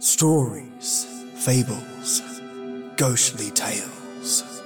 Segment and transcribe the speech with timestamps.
[0.00, 2.22] Stories, fables,
[2.96, 4.62] ghostly tales.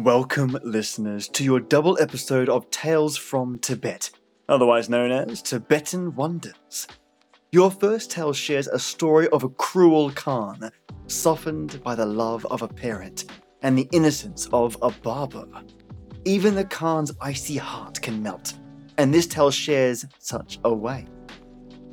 [0.00, 4.10] Welcome, listeners, to your double episode of Tales from Tibet,
[4.48, 6.88] otherwise known as Tibetan Wonders.
[7.52, 10.72] Your first tale shares a story of a cruel Khan,
[11.06, 13.26] softened by the love of a parent
[13.62, 15.46] and the innocence of a barber.
[16.24, 18.54] Even the Khan's icy heart can melt,
[18.98, 21.06] and this tale shares such a way.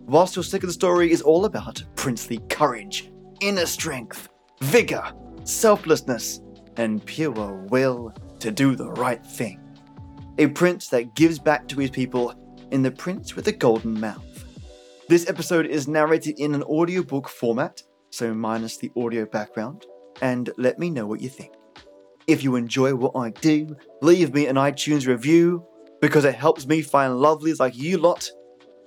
[0.05, 4.29] Whilst your second story is all about princely courage, inner strength,
[4.61, 5.03] vigor,
[5.43, 6.41] selflessness,
[6.77, 9.59] and pure will to do the right thing.
[10.39, 12.33] A prince that gives back to his people
[12.71, 14.45] in The Prince with the Golden Mouth.
[15.07, 19.85] This episode is narrated in an audiobook format, so minus the audio background,
[20.21, 21.53] and let me know what you think.
[22.25, 25.65] If you enjoy what I do, leave me an iTunes review
[26.03, 28.29] because it helps me find lovelies like you lot.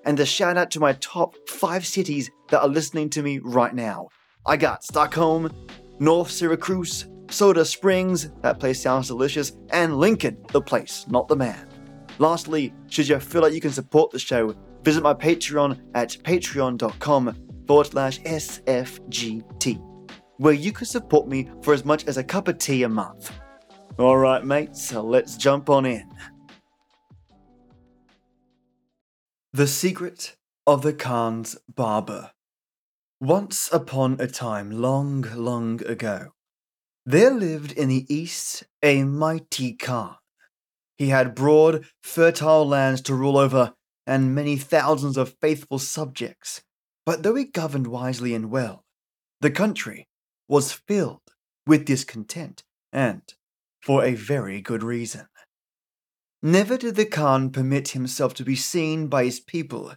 [0.05, 3.75] And a shout out to my top five cities that are listening to me right
[3.75, 4.09] now.
[4.45, 5.51] I got Stockholm,
[5.99, 11.67] North Syracuse, Soda Springs, that place sounds delicious, and Lincoln, the place, not the man.
[12.19, 17.65] Lastly, should you feel like you can support the show, visit my Patreon at patreon.com
[17.67, 19.81] forward slash SFGT,
[20.37, 23.33] where you can support me for as much as a cup of tea a month.
[23.99, 26.07] Alright, mates, so let's jump on in.
[29.57, 32.33] The Secret of the Khan's Barber.
[33.23, 36.33] Once upon a time, long, long ago,
[37.07, 40.17] there lived in the east a mighty Khan.
[40.99, 43.73] He had broad, fertile lands to rule over
[44.07, 46.61] and many thousands of faithful subjects.
[47.07, 48.85] But though he governed wisely and well,
[49.41, 50.07] the country
[50.49, 51.33] was filled
[51.67, 52.63] with discontent,
[52.93, 53.23] and
[53.81, 55.29] for a very good reason.
[56.47, 59.95] Never did the Khan permit himself to be seen by his people,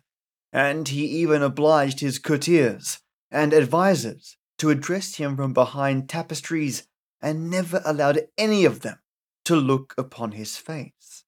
[0.52, 6.88] and he even obliged his courtiers and advisers to address him from behind tapestries
[7.22, 8.98] and never allowed any of them
[9.46, 11.24] to look upon his face.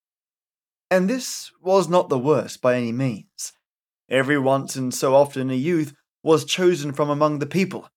[0.90, 3.53] And this was not the worst by any means.
[4.09, 5.94] Every once and so often a youth
[6.24, 7.90] was chosen from among the people,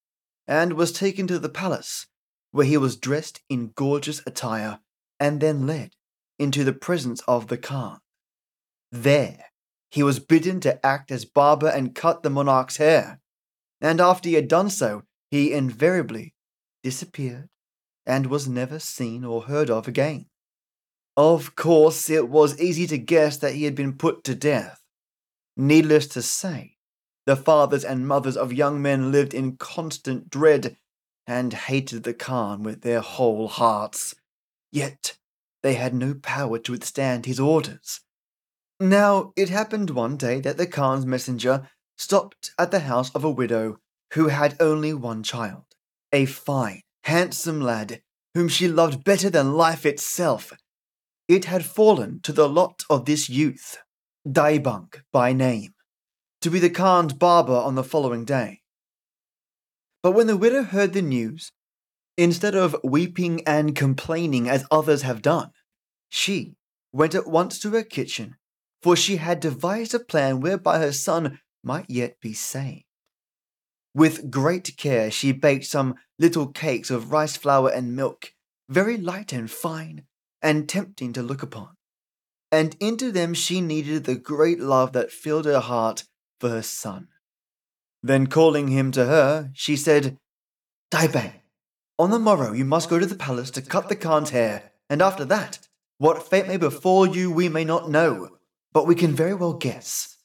[0.46, 2.06] and was taken to the palace,
[2.50, 4.80] where he was dressed in gorgeous attire,
[5.18, 5.92] and then led
[6.38, 8.00] into the presence of the Khan.
[8.90, 9.46] There,
[9.90, 13.20] he was bidden to act as barber and cut the monarch's hair,
[13.80, 16.34] and after he had done so, he invariably
[16.82, 17.48] disappeared
[18.06, 20.26] and was never seen or heard of again.
[21.16, 24.80] Of course, it was easy to guess that he had been put to death.
[25.56, 26.76] Needless to say,
[27.26, 30.76] the fathers and mothers of young men lived in constant dread
[31.26, 34.14] and hated the Khan with their whole hearts.
[34.72, 35.16] Yet
[35.64, 38.00] they had no power to withstand his orders.
[38.78, 43.30] Now, it happened one day that the Khan's messenger stopped at the house of a
[43.30, 43.78] widow
[44.12, 45.64] who had only one child,
[46.12, 48.02] a fine, handsome lad
[48.34, 50.52] whom she loved better than life itself.
[51.28, 53.78] It had fallen to the lot of this youth,
[54.30, 55.72] Daibang by name,
[56.42, 58.60] to be the Khan's barber on the following day.
[60.02, 61.52] But when the widow heard the news,
[62.16, 65.50] instead of weeping and complaining as others have done,
[66.08, 66.54] she
[66.92, 68.36] went at once to her kitchen,
[68.82, 72.84] for she had devised a plan whereby her son might yet be saved.
[73.94, 78.32] With great care, she baked some little cakes of rice flour and milk,
[78.68, 80.04] very light and fine,
[80.42, 81.70] and tempting to look upon.
[82.52, 86.04] And into them she kneaded the great love that filled her heart
[86.40, 87.08] for her son.
[88.02, 90.18] Then calling him to her, she said,
[90.90, 91.32] Daibang,
[91.98, 95.00] on the morrow you must go to the palace to cut the Khan's hair, and
[95.00, 95.60] after that,
[95.98, 98.30] what fate may befall you we may not know,
[98.72, 100.16] but we can very well guess.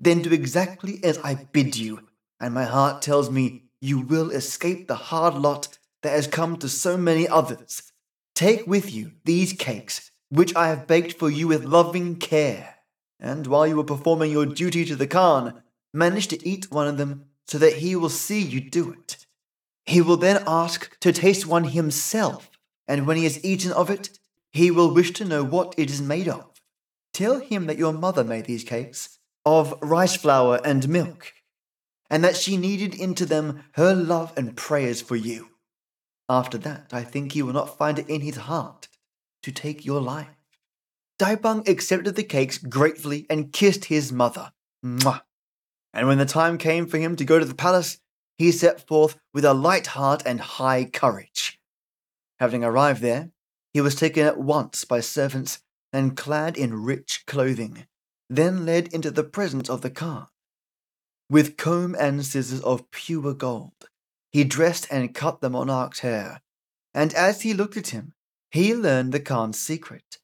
[0.00, 2.00] Then do exactly as I bid you,
[2.40, 6.68] and my heart tells me you will escape the hard lot that has come to
[6.68, 7.92] so many others.
[8.34, 12.76] Take with you these cakes, which I have baked for you with loving care,
[13.20, 16.96] and while you are performing your duty to the Khan, manage to eat one of
[16.96, 19.26] them so that he will see you do it.
[19.88, 22.50] He will then ask to taste one himself,
[22.86, 24.18] and when he has eaten of it,
[24.52, 26.60] he will wish to know what it is made of.
[27.14, 31.32] Tell him that your mother made these cakes, of rice flour and milk,
[32.10, 35.48] and that she kneaded into them her love and prayers for you.
[36.28, 38.88] After that, I think he will not find it in his heart
[39.42, 40.36] to take your life.
[41.18, 44.52] Daibang accepted the cakes gratefully and kissed his mother.
[44.84, 45.22] Mwah.
[45.94, 47.98] And when the time came for him to go to the palace,
[48.38, 51.58] he set forth with a light heart and high courage.
[52.38, 53.30] Having arrived there,
[53.74, 55.60] he was taken at once by servants
[55.92, 57.86] and clad in rich clothing,
[58.30, 60.26] then led into the presence of the Khan.
[61.28, 63.88] With comb and scissors of pure gold,
[64.30, 66.40] he dressed and cut the monarch's hair,
[66.94, 68.14] and as he looked at him,
[68.50, 70.18] he learned the Khan's secret,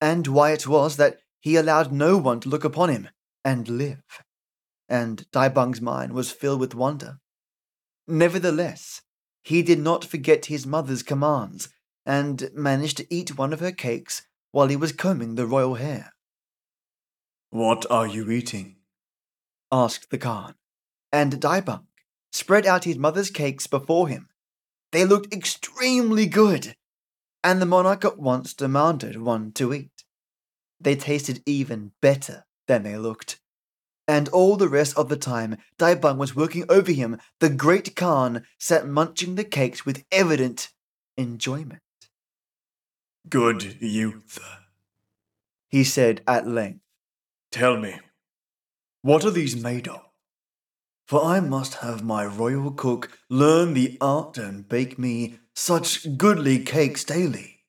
[0.00, 3.08] and why it was that he allowed no one to look upon him
[3.44, 4.02] and live.
[4.88, 7.18] And Daibang's mind was filled with wonder.
[8.08, 9.02] Nevertheless,
[9.42, 11.68] he did not forget his mother's commands,
[12.04, 14.22] and managed to eat one of her cakes
[14.52, 16.12] while he was combing the royal hair.
[17.50, 18.76] What are you eating?
[19.72, 20.54] asked the Khan,
[21.12, 21.86] and Daibang
[22.32, 24.28] spread out his mother's cakes before him.
[24.92, 26.76] They looked extremely good,
[27.42, 30.04] and the monarch at once demanded one to eat.
[30.80, 33.40] They tasted even better than they looked.
[34.08, 38.44] And all the rest of the time, Daibang was working over him, the great Khan
[38.58, 40.68] sat munching the cakes with evident
[41.16, 41.80] enjoyment.
[43.28, 44.38] Good youth,
[45.68, 46.80] he said at length.
[47.50, 47.98] Tell me,
[49.02, 50.02] what are these made of?
[51.06, 56.58] For I must have my royal cook learn the art and bake me such goodly
[56.60, 57.64] cakes daily.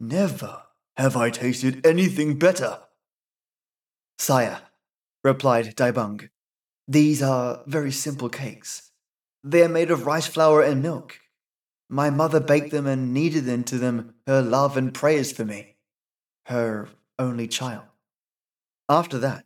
[0.00, 0.62] Never
[0.96, 2.80] have I tasted anything better.
[4.18, 4.62] Sire,
[5.24, 6.28] replied Daibang,
[6.90, 8.92] these are very simple cakes.
[9.44, 11.20] They are made of rice flour and milk.
[11.90, 15.76] My mother baked them and kneaded into them her love and prayers for me,
[16.46, 16.88] her
[17.18, 17.84] only child.
[18.88, 19.44] After that,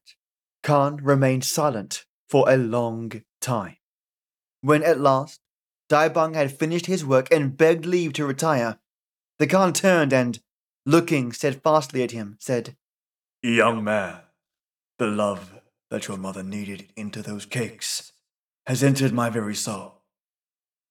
[0.63, 3.77] Khan remained silent for a long time.
[4.61, 5.41] When at last
[5.89, 8.79] Daibang had finished his work and begged leave to retire,
[9.41, 10.39] the Khan turned and,
[10.87, 12.77] looking steadfastly at him, said,
[13.43, 14.21] Young man,
[14.99, 15.62] the love
[15.93, 18.12] that your mother kneaded into those cakes
[18.67, 20.00] has entered my very soul,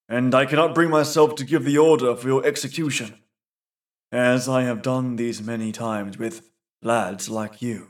[0.07, 3.15] and I cannot bring myself to give the order for your execution,
[4.11, 6.51] as I have done these many times with
[6.83, 7.87] lads like you.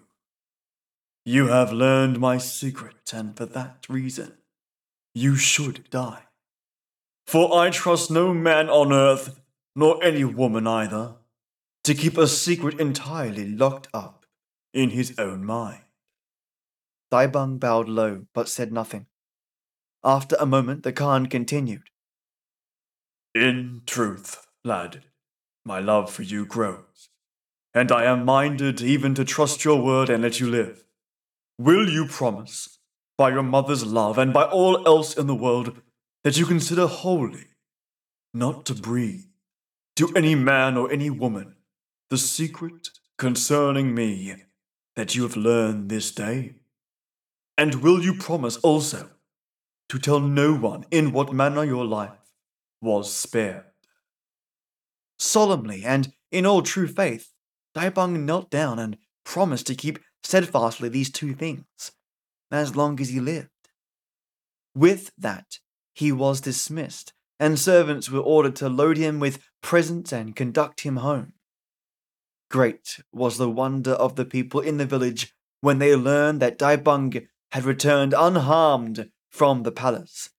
[1.25, 4.37] You have learned my secret, and for that reason,
[5.13, 6.23] you should die.
[7.27, 9.37] For I trust no man on earth,
[9.75, 11.15] nor any woman either,
[11.83, 14.25] to keep a secret entirely locked up
[14.73, 15.81] in his own mind.
[17.11, 19.07] Daibang bowed low, but said nothing.
[20.03, 21.89] After a moment, the Khan continued.
[23.35, 25.03] In truth, lad,
[25.65, 27.09] my love for you grows,
[27.73, 30.83] and I am minded even to trust your word and let you live.
[31.59, 32.79] Will you promise,
[33.17, 35.81] by your mother's love and by all else in the world,
[36.23, 37.45] that you consider holy,
[38.33, 39.25] not to breathe
[39.97, 41.55] to any man or any woman
[42.09, 44.35] the secret concerning me
[44.95, 46.55] that you have learned this day?
[47.57, 49.09] And will you promise also
[49.89, 52.31] to tell no one in what manner your life
[52.81, 53.65] was spared?
[55.19, 57.33] Solemnly and in all true faith,
[57.75, 61.91] Daibang knelt down and promised to keep steadfastly these two things,
[62.51, 63.49] as long as he lived.
[64.73, 65.59] With that,
[65.93, 70.97] he was dismissed, and servants were ordered to load him with presents and conduct him
[70.97, 71.33] home.
[72.49, 77.27] Great was the wonder of the people in the village when they learned that Daibang
[77.51, 80.29] had returned unharmed from the palace,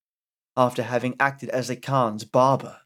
[0.57, 2.79] after having acted as the Khan's barber.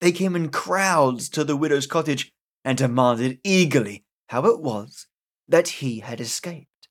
[0.00, 2.32] They came in crowds to the widow's cottage
[2.64, 5.06] and demanded eagerly how it was
[5.48, 6.88] that he had escaped.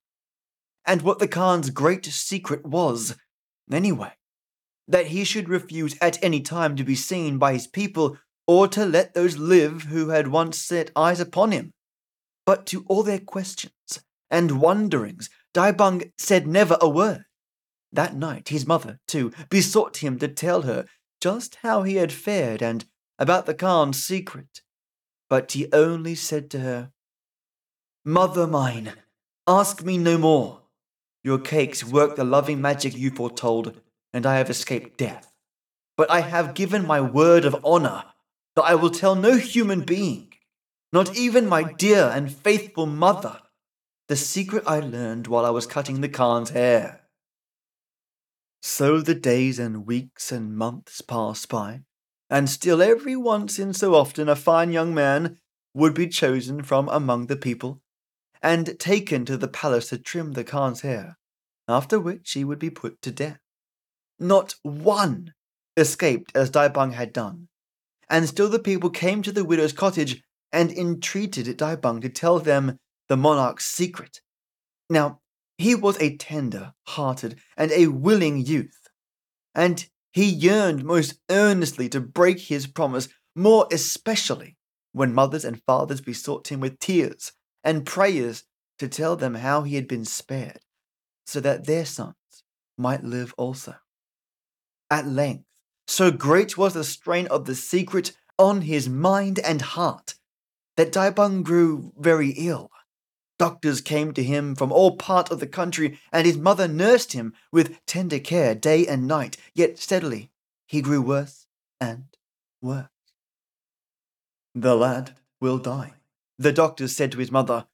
[0.85, 3.15] And what the Khan's great secret was,
[3.71, 4.13] anyway.
[4.87, 8.17] That he should refuse at any time to be seen by his people
[8.47, 11.71] or to let those live who had once set eyes upon him.
[12.45, 17.23] But to all their questions and wonderings, Daibang said never a word.
[17.89, 20.85] That night his mother, too, besought him to tell her
[21.21, 22.83] just how he had fared and
[23.17, 24.61] about the Khan's secret.
[25.29, 26.91] But he only said to her,
[28.03, 28.93] Mother mine,
[29.47, 30.63] ask me no more.
[31.23, 33.79] Your cakes work the loving magic you foretold,
[34.13, 35.33] and I have escaped death.
[35.95, 38.03] But I have given my word of honor
[38.57, 40.33] that I will tell no human being,
[40.91, 43.39] not even my dear and faithful mother,
[44.07, 47.01] the secret I learned while I was cutting the Khan's hair.
[48.61, 51.81] So the days and weeks and months passed by,
[52.29, 55.37] and still every once in so often a fine young man
[55.73, 57.81] would be chosen from among the people
[58.41, 61.17] and taken to the palace to trim the Khan's hair,
[61.67, 63.39] after which he would be put to death.
[64.19, 65.33] Not one
[65.75, 67.47] escaped as Daibang had done,
[68.09, 70.21] and still the people came to the widow's cottage
[70.51, 74.21] and entreated Daibang to tell them the monarch's secret.
[74.89, 75.21] Now,
[75.57, 78.87] he was a tender hearted and a willing youth,
[79.53, 84.57] and he yearned most earnestly to break his promise, more especially
[84.91, 87.33] when mothers and fathers besought him with tears
[87.63, 88.43] and prayers
[88.79, 90.59] to tell them how he had been spared,
[91.25, 92.15] so that their sons
[92.77, 93.75] might live also.
[94.89, 95.45] At length,
[95.87, 100.15] so great was the strain of the secret on his mind and heart
[100.77, 102.69] that Daibang grew very ill.
[103.37, 107.33] Doctors came to him from all parts of the country, and his mother nursed him
[107.51, 110.31] with tender care day and night, yet steadily
[110.65, 111.45] he grew worse
[111.81, 112.05] and
[112.61, 112.87] worse.
[114.53, 115.95] The lad will die,
[116.39, 117.67] the doctors said to his mother.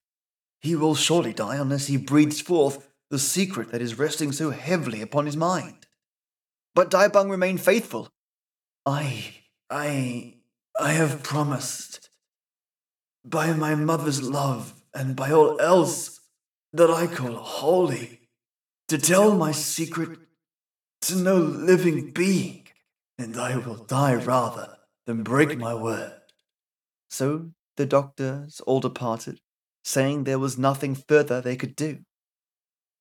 [0.60, 5.02] He will surely die unless he breathes forth the secret that is resting so heavily
[5.02, 5.86] upon his mind.
[6.74, 8.10] But Daibang remained faithful.
[8.86, 9.36] I,
[9.70, 10.36] I,
[10.80, 12.10] I have promised,
[13.24, 16.20] by my mother's love and by all else
[16.74, 18.30] that I call holy,
[18.88, 20.20] to tell my secret
[21.02, 22.68] to no living being,
[23.18, 26.22] and I will die rather than break my word.
[27.10, 29.40] So the doctors all departed,
[29.84, 32.00] saying there was nothing further they could do.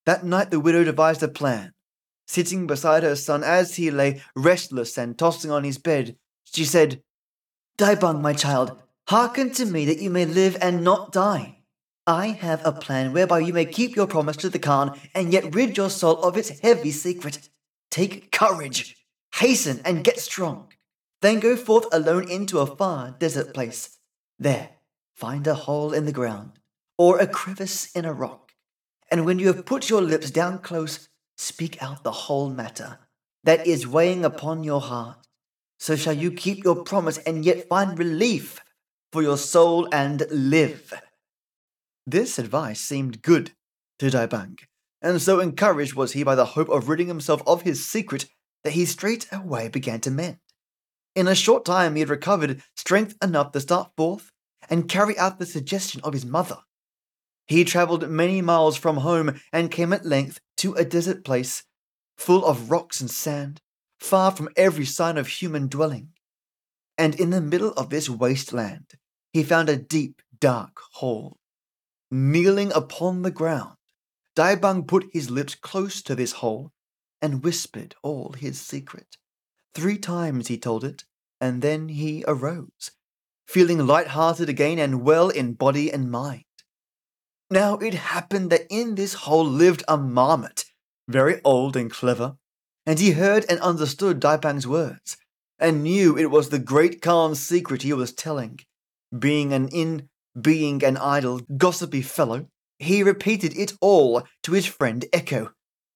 [0.07, 1.73] That night the widow devised a plan.
[2.27, 7.03] Sitting beside her son as he lay restless and tossing on his bed, she said,
[7.77, 8.79] Daibang, my child,
[9.09, 11.60] hearken to me that you may live and not die.
[12.07, 15.55] I have a plan whereby you may keep your promise to the Khan and yet
[15.55, 17.49] rid your soul of its heavy secret.
[17.91, 18.97] Take courage,
[19.35, 20.73] hasten, and get strong.
[21.21, 23.99] Then go forth alone into a far desert place.
[24.39, 24.71] There,
[25.15, 26.53] find a hole in the ground,
[26.97, 28.53] or a crevice in a rock.
[29.11, 32.99] And when you have put your lips down close, speak out the whole matter
[33.45, 35.27] that is weighing upon your heart.
[35.79, 38.61] So shall you keep your promise and yet find relief
[39.13, 40.93] for your soul and live.
[42.11, 43.53] This advice seemed good
[44.01, 44.59] to Daibang,
[45.01, 48.27] and so encouraged was he by the hope of ridding himself of his secret
[48.65, 50.39] that he straightway began to mend.
[51.15, 54.33] In a short time he had recovered strength enough to start forth
[54.69, 56.59] and carry out the suggestion of his mother.
[57.47, 61.63] He travelled many miles from home and came at length to a desert place
[62.19, 63.61] full of rocks and sand,
[64.01, 66.09] far from every sign of human dwelling.
[66.99, 68.95] And in the middle of this waste land,
[69.33, 71.40] he found a deep, dark hole.
[72.11, 73.77] Kneeling upon the ground,
[74.35, 76.73] Daibang put his lips close to this hole
[77.23, 79.17] and whispered all his secret.
[79.75, 81.05] Three times he told it,
[81.41, 82.91] and then he arose,
[83.47, 86.45] feeling light-hearted again and well in body and mind.
[87.49, 90.65] Now it happened that in this hole lived a marmot,
[91.09, 92.37] very old and clever,
[92.85, 95.17] and he heard and understood Daibang's words,
[95.61, 98.59] and knew it was the great Khan's secret he was telling.
[99.17, 102.47] Being an in being an idle, gossipy fellow,
[102.79, 105.53] he repeated it all to his friend Echo.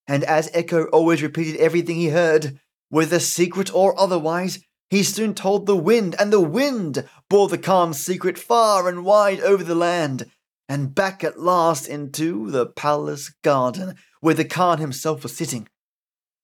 [0.06, 2.58] And as Echo always repeated everything he heard,
[2.90, 4.60] whether secret or otherwise,
[4.90, 9.40] he soon told the wind, and the wind bore the Khan's secret far and wide
[9.40, 10.30] over the land,
[10.68, 15.68] and back at last into the palace garden, where the Khan himself was sitting.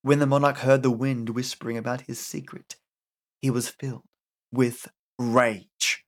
[0.02, 2.76] When the monarch heard the wind whispering about his secret,
[3.42, 4.02] he was filled
[4.50, 6.04] with rage.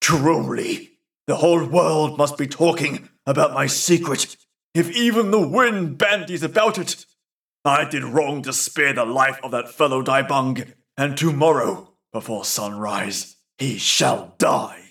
[0.00, 0.91] Truly,
[1.32, 4.36] the whole world must be talking about my secret,
[4.74, 7.06] if even the wind bandies about it.
[7.64, 13.36] I did wrong to spare the life of that fellow Daibang, and tomorrow, before sunrise,
[13.56, 14.82] he shall die.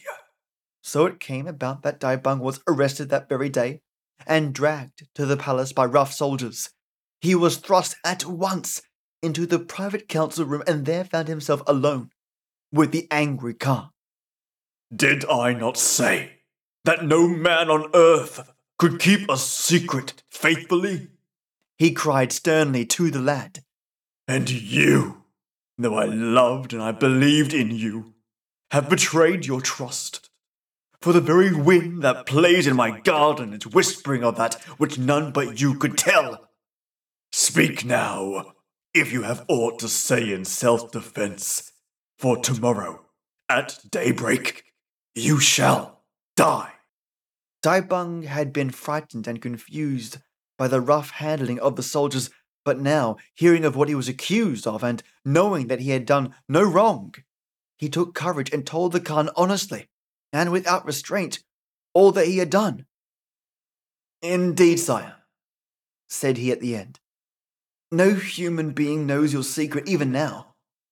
[0.81, 3.81] So it came about that Daibang was arrested that very day
[4.25, 6.71] and dragged to the palace by rough soldiers.
[7.19, 8.81] He was thrust at once
[9.21, 12.09] into the private council room and there found himself alone
[12.71, 13.91] with the angry Khan.
[14.93, 16.39] Did I not say
[16.83, 21.07] that no man on earth could keep a secret faithfully?
[21.77, 23.63] He cried sternly to the lad.
[24.27, 25.23] And you,
[25.77, 28.13] though I loved and I believed in you,
[28.71, 30.29] have betrayed your trust.
[31.01, 35.31] For the very wind that plays in my garden is whispering of that which none
[35.31, 36.49] but you could tell.
[37.31, 38.53] Speak now,
[38.93, 41.71] if you have aught to say in self defense,
[42.19, 43.05] for tomorrow,
[43.49, 44.65] at daybreak,
[45.15, 46.03] you shall
[46.35, 46.73] die.
[47.63, 50.17] Daibang had been frightened and confused
[50.57, 52.29] by the rough handling of the soldiers,
[52.63, 56.33] but now, hearing of what he was accused of and knowing that he had done
[56.47, 57.13] no wrong,
[57.77, 59.89] he took courage and told the Khan honestly
[60.31, 61.43] and without restraint
[61.93, 62.85] all that he had done.
[64.21, 65.15] Indeed, sire,
[66.07, 66.99] said he at the end.
[67.91, 70.50] No human being knows your secret even now,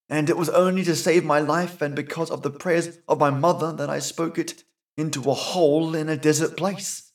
[0.10, 3.30] and it was only to save my life and because of the prayers of my
[3.30, 4.64] mother that I spoke it
[4.98, 7.14] into a hole in a desert place.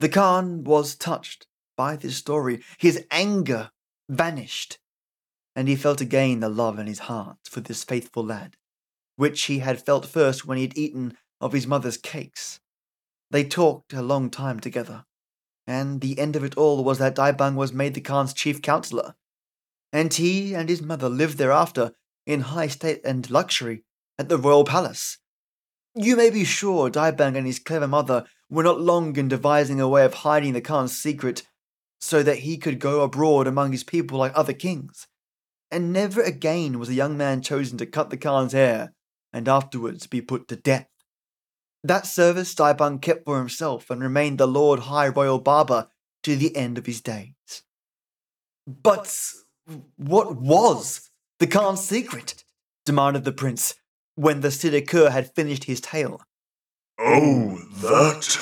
[0.00, 2.62] The Khan was touched by this story.
[2.76, 3.70] His anger
[4.08, 4.78] vanished,
[5.54, 8.56] and he felt again the love in his heart for this faithful lad,
[9.14, 12.60] which he had felt first when he had eaten of his mother's cakes.
[13.30, 15.06] They talked a long time together,
[15.66, 19.14] and the end of it all was that Daibang was made the Khan's chief counselor,
[19.92, 21.92] and he and his mother lived thereafter
[22.26, 23.84] in high state and luxury
[24.18, 25.18] at the royal palace.
[25.94, 29.88] You may be sure Daibang and his clever mother were not long in devising a
[29.88, 31.46] way of hiding the Khan's secret
[32.00, 35.06] so that he could go abroad among his people like other kings.
[35.70, 38.92] And never again was a young man chosen to cut the Khan's hair
[39.32, 40.88] and afterwards be put to death.
[41.82, 45.88] That service Daibang kept for himself and remained the Lord High Royal Barber
[46.24, 47.62] to the end of his days.
[48.66, 49.32] But
[49.96, 52.44] what was the Khan's secret?
[52.84, 53.74] demanded the prince
[54.14, 56.22] when the Siddhi had finished his tale.
[56.98, 58.38] Oh, that,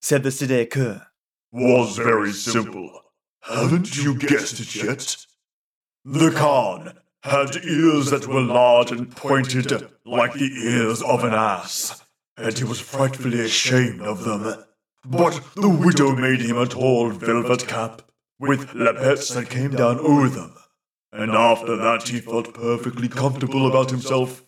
[0.00, 1.04] said the Siddhi
[1.50, 3.02] was very simple.
[3.42, 5.16] Haven't you guessed it yet?
[6.04, 12.02] The Khan had ears that were large and pointed like the ears of an ass,
[12.36, 14.64] and he was frightfully ashamed of them.
[15.04, 18.02] But the widow made him a tall velvet cap
[18.42, 20.52] with lappets that came down over them,
[21.12, 24.42] and after that he felt perfectly comfortable about himself.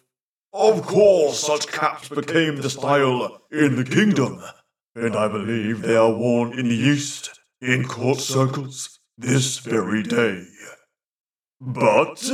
[0.53, 4.43] Of course, such caps became the style in the kingdom,
[4.97, 10.45] and I believe they are worn in the East, in court circles, this very day.
[11.61, 12.29] But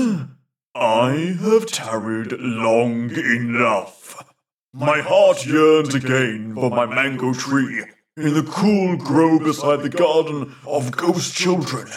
[0.75, 4.25] I have tarried long enough.
[4.73, 7.85] My heart yearns again for my mango tree
[8.23, 11.89] in the cool grove beside the garden of ghost children.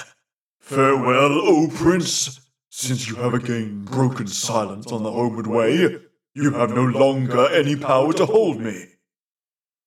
[0.60, 2.40] Farewell, O prince.
[2.70, 6.00] Since you have again broken silence on the homeward way,
[6.34, 8.86] you have no longer any power to hold me.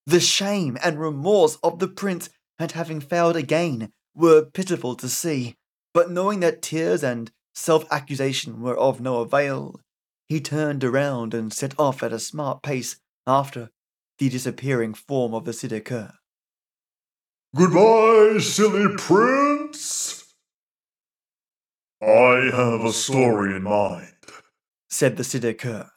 [0.06, 2.28] The shame and remorse of the prince
[2.58, 5.56] at having failed again were pitiful to see,
[5.92, 9.80] but knowing that tears and self accusation were of no avail,
[10.28, 13.70] he turned around and set off at a smart pace after
[14.18, 15.84] the disappearing form of the Siddhi
[17.56, 20.34] Goodbye, silly prince!
[22.02, 24.12] I have a story in mind,
[24.90, 25.88] said the Siddhi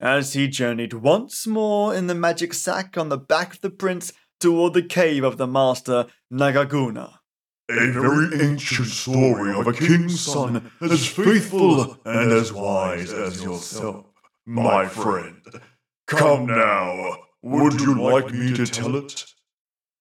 [0.00, 4.12] as he journeyed once more in the magic sack on the back of the prince
[4.38, 7.14] toward the cave of the master Nagarjuna.
[7.70, 14.04] A very ancient story of a king's son as faithful and as wise as yourself,
[14.44, 15.40] my friend.
[16.06, 19.24] Come now, would you like me to tell it?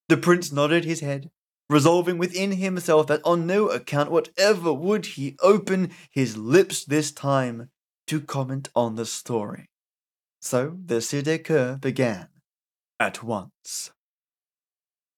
[0.09, 1.29] The prince nodded his head,
[1.69, 7.69] resolving within himself that on no account whatever would he open his lips this time
[8.07, 9.69] to comment on the story.
[10.41, 12.29] So the Siddhi began
[12.99, 13.91] at once.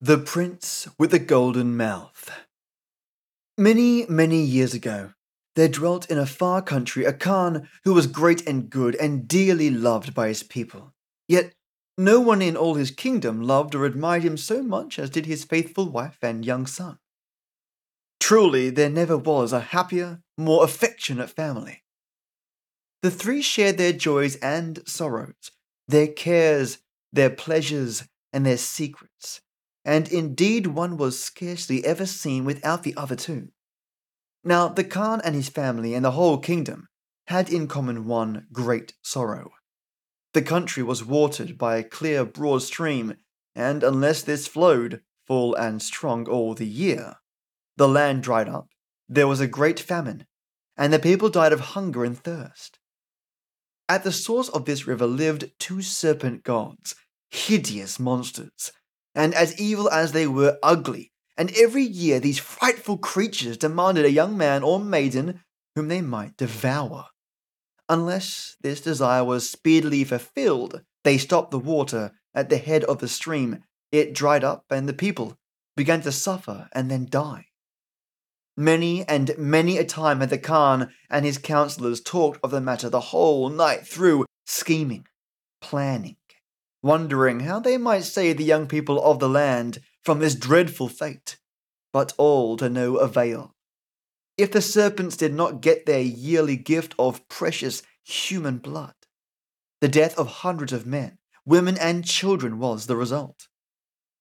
[0.02, 2.32] The Prince with the Golden Mouth.
[3.58, 5.12] Many, many years ago,
[5.56, 9.70] there dwelt in a far country a Khan who was great and good and dearly
[9.70, 10.94] loved by his people.
[11.28, 11.54] Yet
[12.00, 15.44] no one in all his kingdom loved or admired him so much as did his
[15.44, 16.98] faithful wife and young son.
[18.20, 21.84] Truly, there never was a happier, more affectionate family.
[23.02, 25.52] The three shared their joys and sorrows,
[25.88, 26.80] their cares,
[27.12, 29.42] their pleasures, and their secrets,
[29.84, 33.50] and indeed one was scarcely ever seen without the other two.
[34.44, 36.88] Now, the Khan and his family and the whole kingdom
[37.28, 39.52] had in common one great sorrow.
[40.34, 43.16] The country was watered by a clear, broad stream,
[43.56, 47.16] and unless this flowed full and strong all the year,
[47.78, 48.68] the land dried up,
[49.08, 50.28] there was a great famine,
[50.78, 52.80] and the people died of hunger and thirst.
[53.88, 56.96] At the source of this river lived two serpent gods,
[57.32, 58.72] hideous monsters,
[59.16, 64.12] and as evil as they were ugly, and every year these frightful creatures demanded a
[64.12, 65.42] young man or maiden
[65.76, 67.08] whom they might devour.
[67.90, 73.08] Unless this desire was speedily fulfilled, they stopped the water at the head of the
[73.08, 75.36] stream, it dried up, and the people
[75.76, 77.48] began to suffer and then die.
[78.56, 82.90] Many and many a time had the Khan and his counselors talked of the matter
[82.90, 85.08] the whole night through, scheming,
[85.60, 86.18] planning,
[86.84, 91.40] wondering how they might save the young people of the land from this dreadful fate,
[91.92, 93.56] but all to no avail.
[94.40, 98.94] If the serpents did not get their yearly gift of precious human blood,
[99.82, 103.50] the death of hundreds of men, women, and children was the result.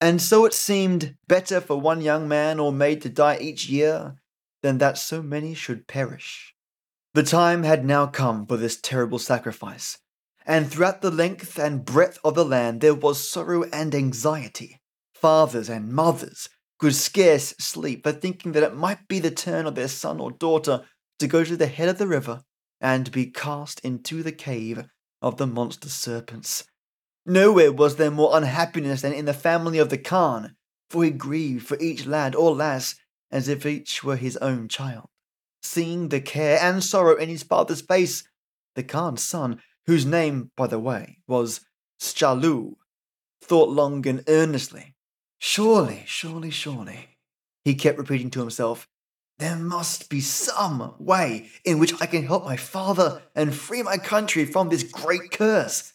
[0.01, 4.17] And so it seemed better for one young man or maid to die each year
[4.61, 6.53] than that so many should perish.
[7.15, 9.99] The time had now come for this terrible sacrifice,
[10.45, 14.81] and throughout the length and breadth of the land there was sorrow and anxiety.
[15.15, 16.49] Fathers and mothers
[16.79, 20.31] could scarce sleep for thinking that it might be the turn of their son or
[20.31, 20.85] daughter
[21.19, 22.43] to go to the head of the river
[22.81, 24.85] and be cast into the cave
[25.21, 26.65] of the monster serpents.
[27.27, 30.57] Nowhere was there more unhappiness than in the family of the Khan,
[30.89, 32.95] for he grieved for each lad or lass
[33.31, 35.09] as if each were his own child.
[35.63, 38.25] Seeing the care and sorrow in his father's face,
[38.75, 41.61] the Khan's son, whose name, by the way, was
[42.01, 42.77] Chalu,
[43.43, 44.95] thought long and earnestly.
[45.39, 47.17] Surely, surely, surely,
[47.65, 48.89] he kept repeating to himself,
[49.39, 53.97] there must be some way in which I can help my father and free my
[53.97, 55.93] country from this great curse.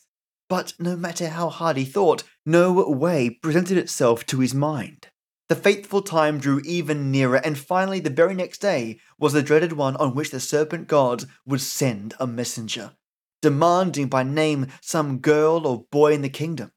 [0.47, 5.07] But no matter how hard he thought, no way presented itself to his mind.
[5.49, 9.73] The fateful time drew even nearer, and finally, the very next day was the dreaded
[9.73, 12.93] one on which the serpent gods would send a messenger,
[13.41, 16.71] demanding by name some girl or boy in the kingdom.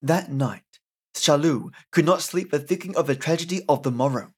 [0.00, 0.62] That night,
[1.20, 4.32] Chalu could not sleep for thinking of the tragedy of the morrow.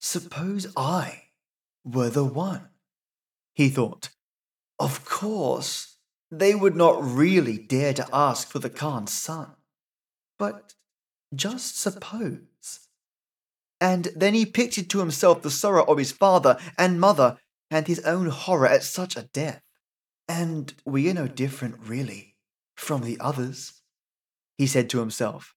[0.00, 1.22] Suppose I
[1.84, 2.68] were the one,
[3.54, 4.10] he thought.
[4.78, 5.96] Of course,
[6.30, 9.52] they would not really dare to ask for the Khan's son.
[10.38, 10.74] But
[11.34, 12.88] just suppose.
[13.80, 17.38] And then he pictured to himself the sorrow of his father and mother
[17.70, 19.62] and his own horror at such a death.
[20.28, 22.36] And we are no different, really,
[22.76, 23.82] from the others,
[24.56, 25.54] he said to himself.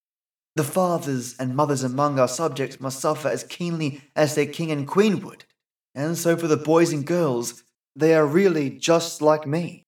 [0.57, 4.87] The fathers and mothers among our subjects must suffer as keenly as their king and
[4.87, 5.45] queen would,
[5.93, 7.63] and so for the boys and girls,
[7.95, 9.85] they are really just like me.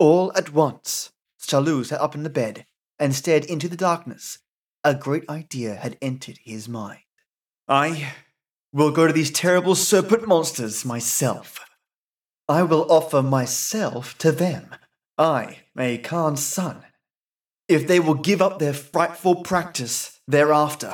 [0.00, 2.66] All at once, Chalu sat up in the bed
[2.98, 4.40] and stared into the darkness.
[4.82, 7.04] A great idea had entered his mind.
[7.68, 8.12] I
[8.72, 11.60] will go to these terrible serpent monsters myself.
[12.48, 14.74] I will offer myself to them.
[15.16, 16.82] I, a Khan's son,
[17.70, 20.92] if they will give up their frightful practice thereafter.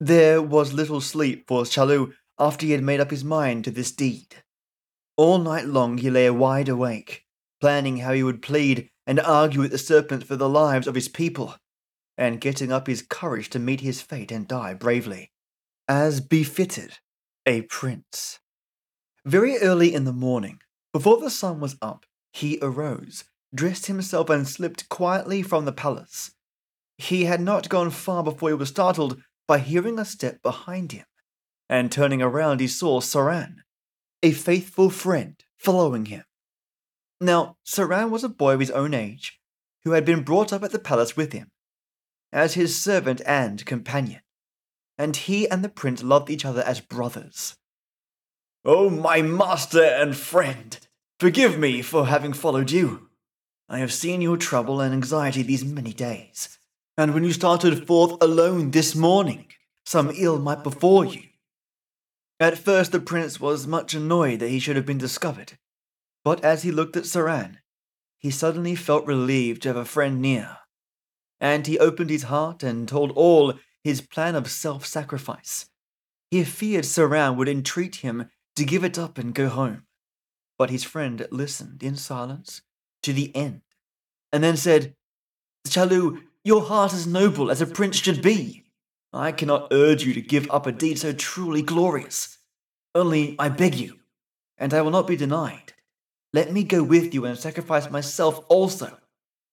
[0.00, 3.92] There was little sleep for Chalu after he had made up his mind to this
[3.92, 4.42] deed.
[5.16, 7.22] All night long he lay wide awake,
[7.60, 11.06] planning how he would plead and argue with the serpent for the lives of his
[11.08, 11.54] people,
[12.18, 15.30] and getting up his courage to meet his fate and die bravely,
[15.86, 16.98] as befitted
[17.46, 18.40] a prince.
[19.24, 20.58] Very early in the morning,
[20.92, 23.22] before the sun was up, he arose
[23.54, 26.32] dressed himself and slipped quietly from the palace.
[26.98, 31.06] He had not gone far before he was startled by hearing a step behind him,
[31.68, 33.56] and turning around he saw Saran,
[34.22, 36.24] a faithful friend, following him.
[37.20, 39.38] Now, Saran was a boy of his own age,
[39.84, 41.50] who had been brought up at the palace with him,
[42.32, 44.20] as his servant and companion,
[44.98, 47.56] and he and the prince loved each other as brothers.
[48.64, 50.78] Oh, my master and friend,
[51.20, 53.10] forgive me for having followed you.
[53.68, 56.58] I have seen your trouble and anxiety these many days,
[56.98, 59.46] and when you started forth alone this morning,
[59.86, 61.22] some ill might befall you.
[62.38, 65.58] At first the prince was much annoyed that he should have been discovered,
[66.24, 67.58] but as he looked at Saran,
[68.18, 70.58] he suddenly felt relieved to have a friend near,
[71.40, 75.70] and he opened his heart and told all his plan of self sacrifice.
[76.30, 79.86] He feared Saran would entreat him to give it up and go home,
[80.58, 82.60] but his friend listened in silence
[83.04, 83.62] to the end,
[84.32, 84.94] and then said,
[85.66, 88.64] Chalu, your heart is noble as a prince should be.
[89.12, 92.38] I cannot urge you to give up a deed so truly glorious.
[92.94, 94.00] Only I beg you,
[94.58, 95.72] and I will not be denied.
[96.32, 98.98] Let me go with you and sacrifice myself also,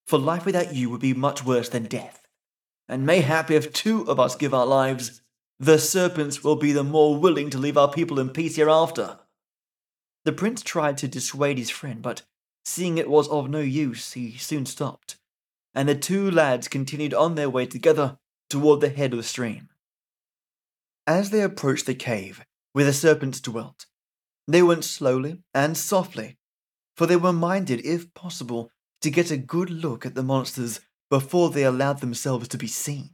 [0.08, 2.28] for life without you would be much worse than death.
[2.90, 5.22] And mayhap if two of us give our lives,
[5.60, 9.20] the serpents will be the more willing to leave our people in peace hereafter.
[10.26, 12.24] The prince tried to dissuade his friend, but
[12.64, 15.18] Seeing it was of no use, he soon stopped,
[15.74, 18.18] and the two lads continued on their way together
[18.50, 19.70] toward the head of the stream.
[21.08, 23.88] As they approached the cave where the serpents dwelt,
[24.48, 26.38] they went slowly and softly,
[26.96, 28.70] for they were minded, if possible,
[29.02, 33.12] to get a good look at the monsters before they allowed themselves to be seen.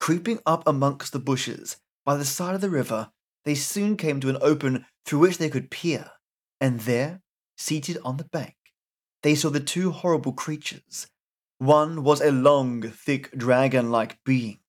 [0.00, 3.10] Creeping up amongst the bushes by the side of the river,
[3.44, 6.10] they soon came to an open through which they could peer,
[6.60, 7.22] and there,
[7.62, 8.56] seated on the bank,
[9.22, 11.06] they saw the two horrible creatures.
[11.58, 14.60] One was a long, thick, dragon like being,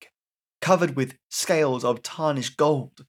[0.62, 3.06] covered with scales of tarnished gold.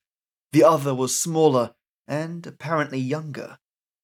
[0.53, 1.75] The other was smaller
[2.09, 3.59] and apparently younger,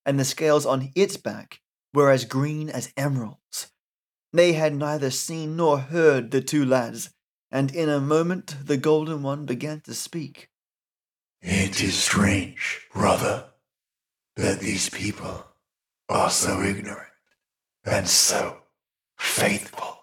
[0.05, 1.61] and the scales on its back
[1.93, 3.71] were as green as emeralds.
[4.33, 7.09] They had neither seen nor heard the two lads,
[7.51, 10.49] and in a moment the golden one began to speak.
[11.41, 13.45] It is strange, brother,
[14.35, 15.50] that these people
[16.11, 17.07] are so ignorant
[17.85, 18.57] and so
[19.17, 19.97] faithful.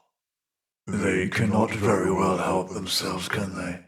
[0.87, 3.81] They cannot very well help themselves, can they?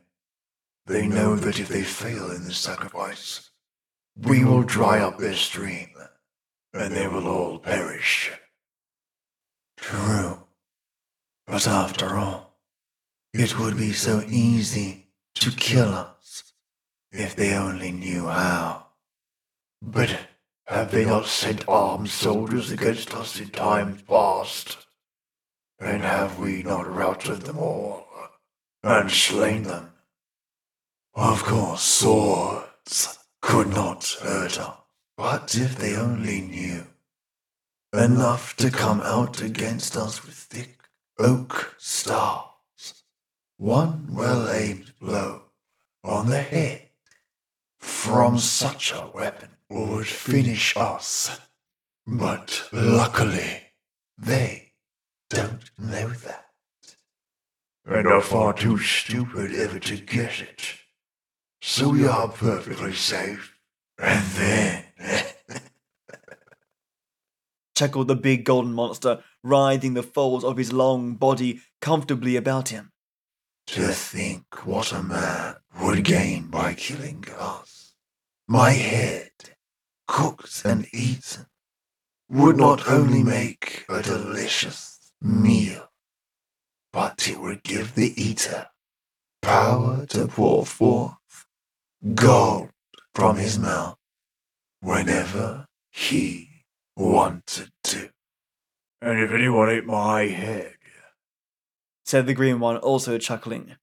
[0.87, 3.50] They know that if they fail in this sacrifice,
[4.16, 5.88] we will dry up their stream,
[6.74, 8.30] and they will all perish.
[9.78, 10.44] True.
[11.46, 12.59] But after all,
[13.33, 15.06] it would be so easy
[15.37, 16.52] to kill us
[17.12, 18.87] if they only knew how.
[19.80, 20.18] But
[20.70, 24.87] have they not sent armed soldiers against us in times past?
[25.80, 28.06] And have we not routed them all
[28.85, 29.90] and slain them?
[31.12, 34.76] Of course, swords could not hurt us,
[35.16, 36.87] but if they only knew
[37.92, 40.78] enough to come out against us with thick
[41.18, 43.02] oak stars,
[43.56, 45.42] one well aimed blow
[46.04, 46.90] on the head
[47.80, 51.40] from such a weapon would finish us.
[52.06, 53.62] But luckily,
[54.18, 54.72] they
[55.30, 56.46] don't know that.
[57.87, 60.74] And are far too stupid ever to get it.
[61.62, 63.56] So we are perfectly safe.
[63.98, 64.85] And then.
[67.80, 72.92] chuckled the big golden monster, writhing the folds of his long body comfortably about him.
[73.68, 77.94] to think what a man would gain by killing us.
[78.46, 79.29] My head,
[80.11, 81.46] cooked and eaten,
[82.29, 85.88] would not only make a delicious meal,
[86.92, 88.66] but it would give the eater
[89.40, 91.14] power to pour forth
[92.14, 92.70] gold
[93.14, 93.96] from his mouth
[94.81, 96.64] whenever he
[96.96, 98.11] wanted to.
[99.01, 100.75] And if anyone ate my head,
[102.05, 103.77] Said the green one, also chuckling.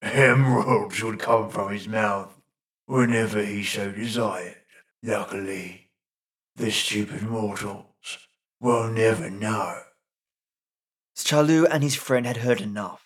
[0.00, 2.40] emeralds would come from his mouth
[2.86, 4.59] whenever he so desired.
[5.02, 5.90] Luckily,
[6.56, 8.18] the stupid mortals
[8.60, 9.80] will never know.
[11.16, 13.04] Chalu and his friend had heard enough.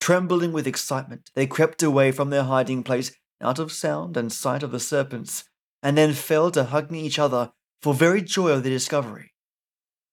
[0.00, 4.62] Trembling with excitement, they crept away from their hiding place, out of sound and sight
[4.62, 5.44] of the serpents,
[5.82, 9.32] and then fell to hugging each other for very joy of their discovery.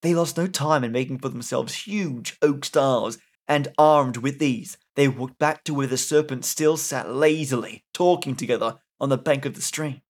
[0.02, 4.78] They lost no time in making for themselves huge oak stars, and armed with these,
[4.96, 9.46] they walked back to where the serpents still sat lazily, talking together on the bank
[9.46, 10.02] of the stream.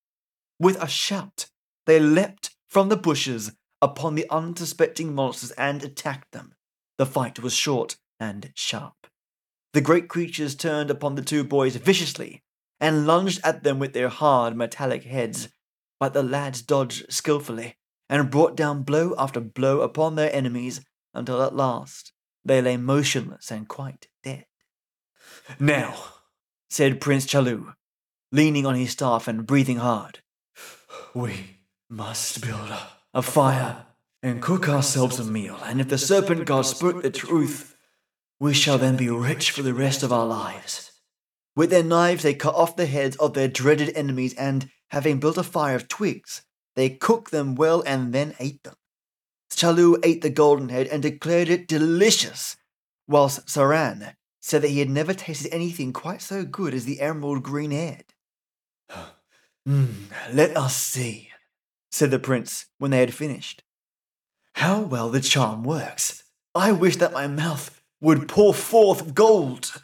[0.62, 1.48] With a shout,
[1.88, 6.54] they leapt from the bushes upon the unsuspecting monsters and attacked them.
[7.00, 9.08] The fight was short and sharp.
[9.74, 12.44] The great creatures turned upon the two boys viciously
[12.80, 15.50] and lunged at them with their hard metallic heads,
[16.00, 20.82] but the lads dodged skillfully and brought down blow after blow upon their enemies
[21.16, 22.14] until at last
[22.46, 24.46] they lay motionless and quite dead.
[25.60, 25.96] Now,
[26.70, 27.74] said Prince Chalu,
[28.32, 30.20] leaning on his staff and breathing hard,
[31.14, 31.58] we
[31.90, 33.86] must build a, a fire
[34.24, 37.76] and cook ourselves a meal, and if the serpent god spoke the truth,
[38.40, 40.92] we shall then be rich for the rest of our lives.
[41.56, 45.38] With their knives, they cut off the heads of their dreaded enemies, and having built
[45.38, 46.44] a fire of twigs,
[46.76, 48.76] they cooked them well and then ate them.
[49.52, 52.56] Chalu ate the golden head and declared it delicious,
[53.08, 57.44] whilst Saran said that he had never tasted anything quite so good as the emerald
[57.44, 58.06] green head.
[59.66, 61.30] Hmm, let us see,
[61.92, 63.64] said the prince when they had finished.
[64.56, 66.24] How well the charm works.
[66.56, 69.82] I wish that my mouth would pour forth gold.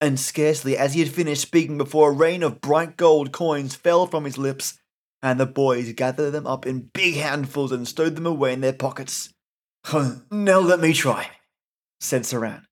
[0.00, 4.06] And scarcely as he had finished speaking before a rain of bright gold coins fell
[4.06, 4.78] from his lips,
[5.22, 8.72] and the boys gathered them up in big handfuls and stowed them away in their
[8.72, 9.32] pockets.
[10.30, 11.30] now let me try,
[12.00, 12.64] said Saran.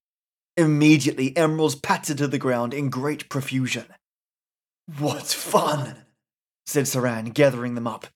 [0.57, 3.87] Immediately, emeralds pattered to the ground in great profusion.
[4.99, 5.97] What fun!
[6.71, 8.07] Said Saran, gathering them up.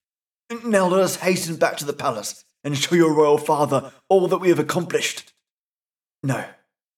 [0.64, 4.38] Now let us hasten back to the palace and show your royal father all that
[4.38, 5.32] we have accomplished.
[6.22, 6.44] No,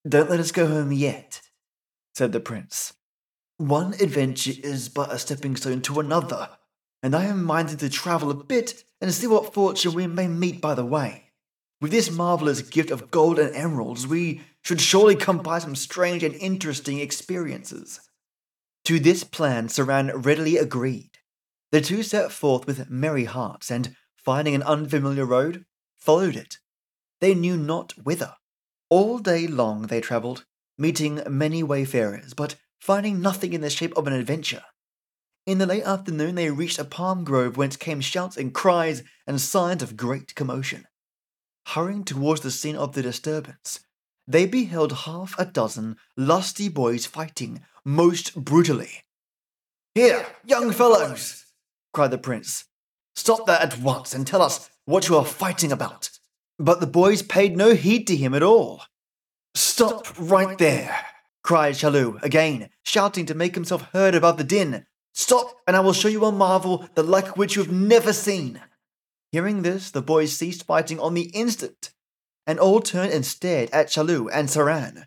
[0.06, 1.40] don't let us go home yet,
[2.14, 2.92] said the prince.
[3.56, 6.50] One adventure is but a stepping stone to another,
[7.02, 10.60] and I am minded to travel a bit and see what fortune we may meet
[10.60, 11.32] by the way.
[11.80, 16.22] With this marvelous gift of gold and emeralds, we should surely come by some strange
[16.22, 18.00] and interesting experiences.
[18.84, 21.15] To this plan, Saran readily agreed.
[21.72, 25.64] The two set forth with merry hearts, and finding an unfamiliar road,
[25.96, 26.58] followed it.
[27.20, 28.34] They knew not whither.
[28.88, 30.44] All day long they travelled,
[30.78, 34.62] meeting many wayfarers, but finding nothing in the shape of an adventure.
[35.46, 39.40] In the late afternoon they reached a palm grove whence came shouts and cries and
[39.40, 40.86] signs of great commotion.
[41.68, 43.80] Hurrying towards the scene of the disturbance,
[44.26, 49.04] they beheld half a dozen lusty boys fighting most brutally.
[49.94, 51.45] Here, young fellows,
[51.96, 52.66] cried the prince.
[53.14, 56.10] Stop that at once and tell us what you are fighting about.
[56.58, 58.82] But the boys paid no heed to him at all.
[59.54, 60.94] Stop right there,
[61.42, 64.84] cried Chalu again, shouting to make himself heard above the din.
[65.14, 68.12] Stop, and I will show you a marvel the like of which you have never
[68.12, 68.60] seen.
[69.32, 71.94] Hearing this, the boys ceased fighting on the instant,
[72.46, 75.06] and all turned and stared at Chalu and Saran.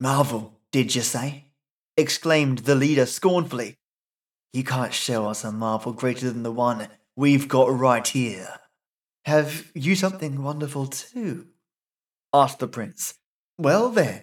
[0.00, 1.50] Marvel, did you say?
[1.98, 3.76] exclaimed the leader scornfully.
[4.54, 6.86] You can't show us a marvel greater than the one
[7.16, 8.60] we've got right here.
[9.24, 11.48] Have you something wonderful too?
[12.32, 13.14] asked the prince.
[13.58, 14.22] Well then,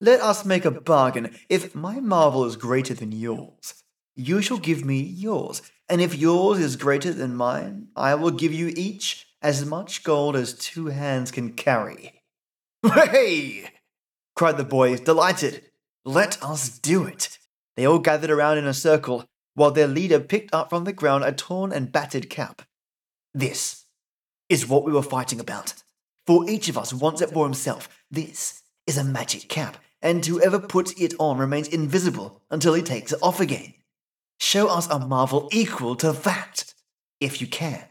[0.00, 1.36] let us make a bargain.
[1.48, 3.84] If my marvel is greater than yours,
[4.16, 8.52] you shall give me yours, and if yours is greater than mine, I will give
[8.52, 12.22] you each as much gold as two hands can carry.
[12.82, 13.70] Hey!
[14.34, 15.62] cried the boys, delighted.
[16.04, 17.38] Let us do it.
[17.76, 21.24] They all gathered around in a circle, while their leader picked up from the ground
[21.24, 22.62] a torn and battered cap.
[23.32, 23.84] This
[24.48, 25.74] is what we were fighting about.
[26.26, 27.88] For each of us wants it for himself.
[28.10, 33.12] This is a magic cap, and whoever puts it on remains invisible until he takes
[33.12, 33.74] it off again.
[34.40, 36.74] Show us a marvel equal to that,
[37.20, 37.84] if you can.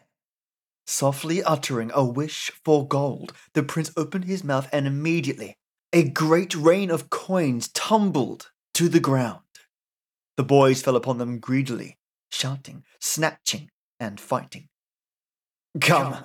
[0.86, 5.56] Softly uttering a wish for gold, the prince opened his mouth and immediately
[5.94, 9.43] a great rain of coins tumbled to the ground.
[10.38, 11.98] The boys fell upon them greedily,
[12.32, 13.70] shouting, snatching,
[14.00, 14.70] and fighting.
[15.80, 16.18] Come,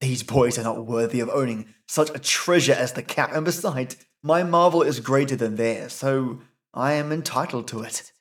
[0.00, 3.96] these boys are not worthy of owning such a treasure as the cap, and besides,
[4.22, 6.40] my marvel is greater than theirs, so
[6.72, 8.12] I am entitled to it.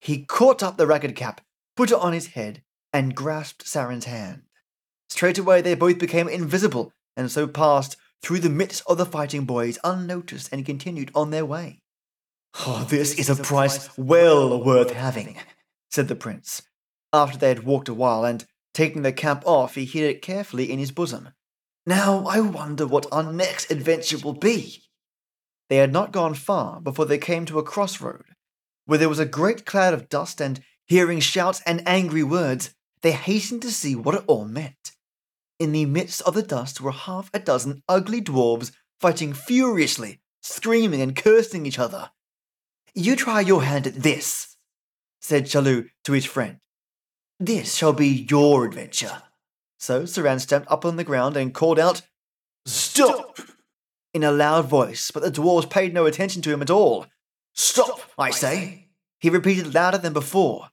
[0.00, 1.40] He caught up the ragged cap,
[1.76, 4.42] put it on his head, and grasped Saran's hand.
[5.08, 9.78] Straightway they both became invisible, and so passed through the midst of the fighting boys
[9.82, 11.82] unnoticed and continued on their way.
[12.66, 15.36] Oh, this is a price well worth having,
[15.90, 16.62] said the prince,
[17.12, 20.70] after they had walked a while, and taking the cap off, he hid it carefully
[20.70, 21.30] in his bosom.
[21.86, 24.82] Now I wonder what our next adventure will be.
[25.68, 28.24] They had not gone far before they came to a crossroad,
[28.86, 33.12] where there was a great cloud of dust, and hearing shouts and angry words, they
[33.12, 34.92] hastened to see what it all meant.
[35.58, 41.00] In the midst of the dust were half a dozen ugly dwarfs fighting furiously, screaming
[41.00, 42.10] and cursing each other.
[42.98, 44.56] You try your hand at this,
[45.20, 46.58] said Chalu to his friend.
[47.38, 49.22] This shall be your adventure.
[49.78, 52.02] So Saran stamped up on the ground and called out,
[52.66, 53.38] Stop!
[54.12, 57.06] in a loud voice, but the dwarfs paid no attention to him at all.
[57.54, 58.88] Stop, I say,
[59.20, 60.70] he repeated louder than before.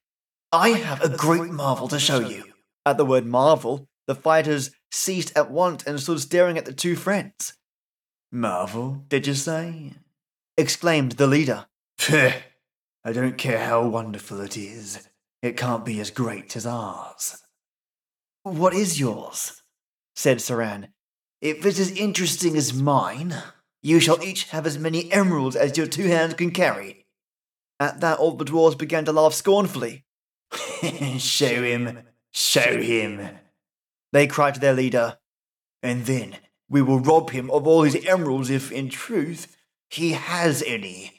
[0.51, 2.45] I have a great marvel to show you.
[2.87, 6.95] At the word marvel, the fighters ceased at once and stood staring at the two
[6.95, 7.53] friends.
[8.31, 9.93] Marvel, did you say?
[10.57, 11.67] exclaimed the leader.
[12.09, 15.07] I don't care how wonderful it is.
[15.41, 17.41] It can't be as great as ours.
[18.43, 19.61] What is yours?
[20.15, 20.89] said Saran.
[21.41, 23.35] If it's as interesting as mine,
[23.81, 27.05] you shall each have as many emeralds as your two hands can carry.
[27.79, 30.05] At that, all the dwarfs began to laugh scornfully.
[31.19, 33.29] show him, show him,
[34.15, 35.17] they cried to their leader.
[35.83, 36.37] And then
[36.69, 39.57] we will rob him of all his emeralds if, in truth,
[39.89, 41.14] he has any.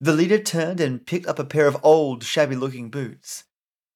[0.00, 3.44] The leader turned and picked up a pair of old, shabby looking boots.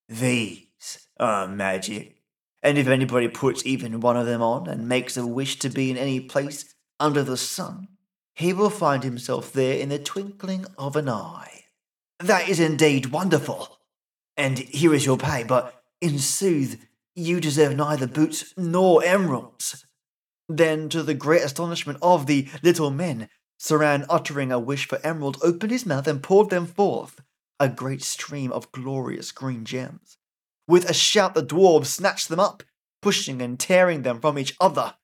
[0.09, 2.17] These are magic.
[2.63, 5.91] And if anybody puts even one of them on and makes a wish to be
[5.91, 7.89] in any place under the sun,
[8.35, 11.65] he will find himself there in the twinkling of an eye.
[12.21, 13.79] That is indeed wonderful.
[14.37, 16.85] And here is your pay, but in sooth,
[17.15, 19.85] you deserve neither boots nor emeralds.
[20.49, 23.29] Then, to the great astonishment of the little men,
[23.59, 27.21] Saran, uttering a wish for emeralds, opened his mouth and poured them forth,
[27.59, 30.17] a great stream of glorious green gems.
[30.69, 32.63] With a shout, the dwarves snatched them up,
[33.03, 34.95] pushing and tearing them from each other.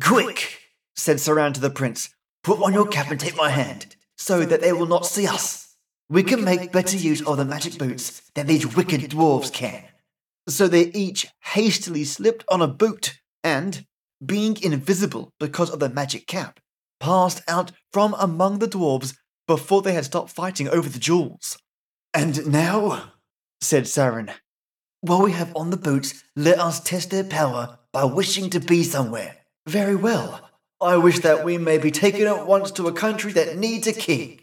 [0.00, 0.60] Quick,
[0.94, 4.60] said Saran to the prince, put on your cap and take my hand, so that
[4.60, 5.76] they will not see us.
[6.08, 9.82] We can make better use of the magic boots than these wicked dwarves can.
[10.46, 13.86] So they each hastily slipped on a boot and,
[14.24, 16.60] being invisible because of the magic cap,
[17.00, 19.14] passed out from among the dwarfs
[19.46, 21.58] before they had stopped fighting over the jewels.
[22.12, 23.12] And now,
[23.60, 24.32] said Saran,
[25.00, 28.82] while we have on the boots, let us test their power by wishing to be
[28.82, 29.36] somewhere.
[29.66, 30.50] Very well.
[30.80, 33.92] I wish that we may be taken at once to a country that needs a
[33.92, 34.40] king.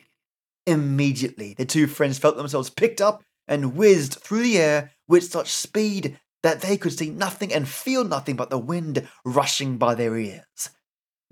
[0.65, 5.51] Immediately, the two friends felt themselves picked up and whizzed through the air with such
[5.51, 10.15] speed that they could see nothing and feel nothing but the wind rushing by their
[10.17, 10.69] ears.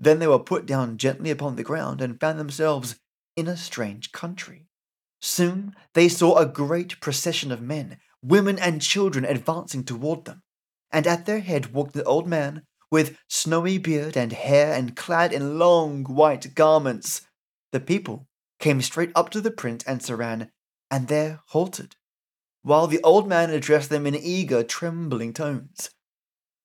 [0.00, 2.98] Then they were put down gently upon the ground and found themselves
[3.36, 4.66] in a strange country.
[5.20, 10.42] Soon they saw a great procession of men, women, and children advancing toward them,
[10.90, 15.32] and at their head walked an old man with snowy beard and hair and clad
[15.32, 17.20] in long white garments.
[17.70, 18.26] The people
[18.58, 20.50] came straight up to the prince and Saran,
[20.90, 21.96] and there halted
[22.62, 25.90] while the old man addressed them in eager, trembling tones.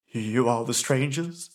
[0.08, 1.50] You are the strangers,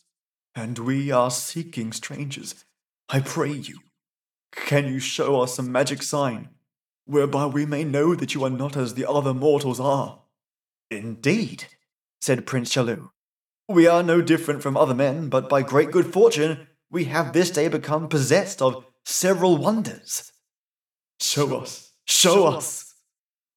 [0.60, 2.66] and we are seeking strangers.
[3.08, 3.78] I pray you,
[4.52, 6.50] can you show us a magic sign,
[7.06, 10.20] whereby we may know that you are not as the other mortals are?
[10.90, 11.64] Indeed,
[12.20, 13.08] said Prince Chalu.
[13.70, 17.50] We are no different from other men, but by great good fortune, we have this
[17.50, 20.30] day become possessed of several wonders.
[21.20, 22.94] Show us, show us.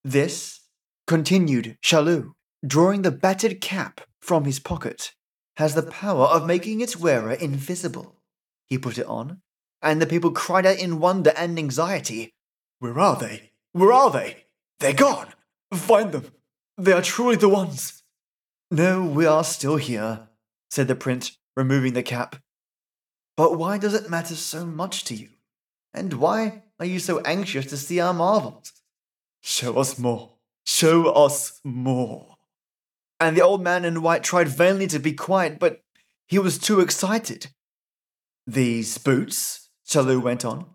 [0.06, 0.62] This,
[1.06, 2.32] continued Chalu,
[2.66, 5.12] drawing the battered cap from his pocket,
[5.58, 8.16] has the power of making its wearer invisible.
[8.66, 9.42] He put it on,
[9.82, 12.34] and the people cried out in wonder and anxiety.
[12.80, 13.52] Where are they?
[13.72, 14.46] Where are they?
[14.80, 15.34] They're gone!
[15.74, 16.32] Find them!
[16.78, 18.04] They are truly the ones!
[18.72, 20.28] No, we are still here,
[20.70, 22.38] said the prince, removing the cap.
[23.38, 25.30] But why does it matter so much to you?
[25.94, 28.74] And why are you so anxious to see our marvels?
[29.42, 30.34] Show us more.
[30.66, 32.33] Show us more.
[33.24, 35.80] And the old man in white tried vainly to be quiet, but
[36.28, 37.48] he was too excited.
[38.46, 40.66] These boots, Chalu went on,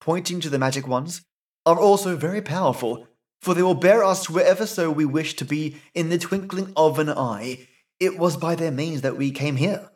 [0.00, 1.20] pointing to the magic ones,
[1.66, 3.06] are also very powerful,
[3.42, 6.98] for they will bear us wherever so we wish to be in the twinkling of
[6.98, 7.68] an eye.
[7.98, 9.90] It was by their means that we came here.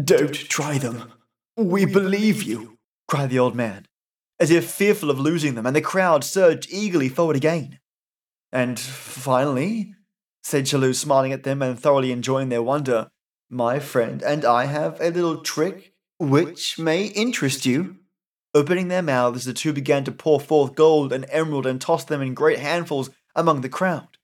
[0.00, 1.10] Don't try them.
[1.56, 2.78] We believe you,
[3.08, 3.88] cried the old man,
[4.38, 7.80] as if fearful of losing them, and the crowd surged eagerly forward again.
[8.52, 9.94] And finally,
[10.44, 13.10] said Chalu, smiling at them and thoroughly enjoying their wonder,
[13.50, 17.96] my friend and I have a little trick which may interest you.
[18.54, 22.22] Opening their mouths, the two began to pour forth gold and emerald and toss them
[22.22, 24.18] in great handfuls among the crowd.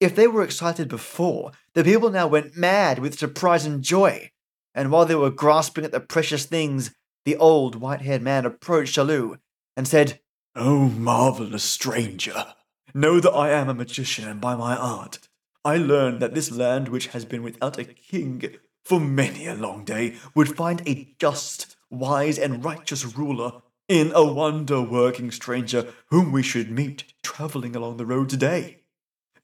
[0.00, 4.30] If they were excited before, the people now went mad with surprise and joy.
[4.74, 6.92] And while they were grasping at the precious things,
[7.24, 9.38] the old white haired man approached Chalu
[9.76, 10.18] and said,
[10.56, 12.54] O marvelous stranger,
[12.94, 15.28] know that I am a magician, and by my art
[15.64, 19.84] I learned that this land, which has been without a king for many a long
[19.84, 26.32] day, would find a just, wise, and righteous ruler in a wonder working stranger whom
[26.32, 28.80] we should meet travelling along the road today.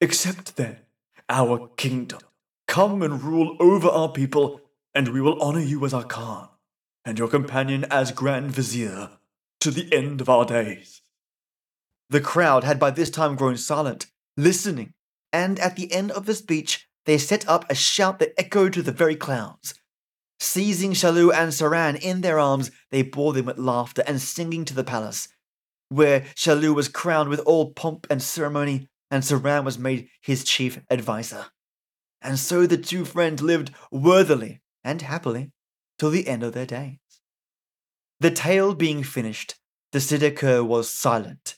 [0.00, 0.78] Accept then
[1.28, 2.20] our kingdom.
[2.66, 4.60] Come and rule over our people,
[4.94, 6.48] and we will honor you as our Khan,
[7.04, 9.10] and your companion as Grand Vizier,
[9.60, 11.02] to the end of our days.
[12.10, 14.06] The crowd had by this time grown silent,
[14.36, 14.94] listening,
[15.32, 18.82] and at the end of the speech, they set up a shout that echoed to
[18.82, 19.74] the very clouds.
[20.40, 24.74] Seizing Chalu and Saran in their arms, they bore them with laughter and singing to
[24.74, 25.28] the palace,
[25.88, 30.80] where Chalu was crowned with all pomp and ceremony, and Saran was made his chief
[30.90, 31.46] adviser.
[32.20, 35.50] And so the two friends lived worthily and happily
[35.98, 36.98] till the end of their days.
[38.20, 39.54] The tale being finished,
[39.92, 41.56] the Siddhi-Kur was silent.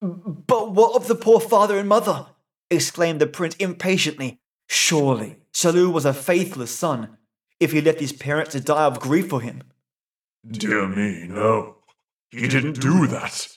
[0.00, 2.26] But what of the poor father and mother?
[2.70, 4.40] Exclaimed the prince impatiently.
[4.68, 7.16] Surely, Chalu was a faithless son,
[7.58, 9.62] if he left his parents to die of grief for him.
[10.48, 11.78] Dear me, no.
[12.30, 13.48] He didn't do that.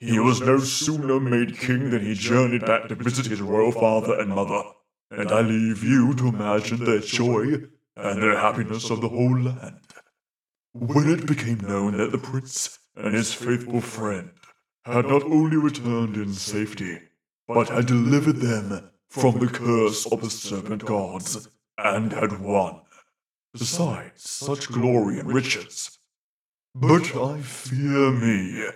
[0.00, 4.18] He was no sooner made king than he journeyed back to visit his royal father
[4.18, 4.62] and mother,
[5.10, 7.62] and I leave you to imagine their joy
[7.96, 9.80] and their happiness of the whole land.
[10.72, 14.30] When it became known that the prince and his faithful friend
[14.84, 16.98] had not only returned in safety,
[17.48, 22.82] but had delivered them from the curse of the serpent gods, and had won,
[23.52, 25.98] besides such glory and riches.
[26.74, 28.66] But I fear me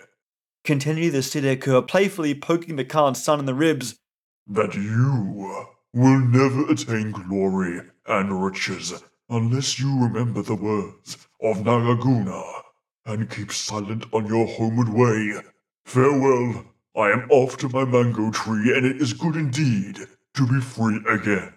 [0.64, 3.98] Continued the Siddhi-Kur, playfully poking the Khan's son in the ribs.
[4.46, 12.62] that you will never attain glory and riches unless you remember the words of Nagarjuna
[13.06, 15.40] and keep silent on your homeward way.
[15.84, 16.64] Farewell.
[16.94, 19.98] I am off to my mango tree, and it is good indeed
[20.34, 21.54] to be free again.